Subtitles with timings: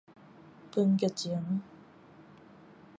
[0.71, 1.61] 分局前